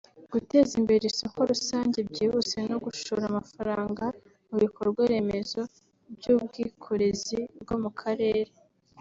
guteza 0.33 0.71
imbere 0.81 1.03
isoko 1.11 1.39
rusange 1.51 1.97
byihuse 2.09 2.57
no 2.69 2.77
gushora 2.85 3.23
amafaranga 3.31 4.05
mu 4.49 4.55
bikorwa 4.63 5.01
remezo 5.11 5.61
by’ubwikorezi 6.15 7.39
bwo 7.61 7.75
mu 7.83 7.91
karere 8.01 8.51